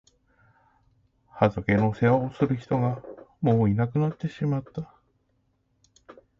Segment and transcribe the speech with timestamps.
[1.29, 3.03] 畑の世話をする人が
[3.39, 4.91] もういなくなってしまった。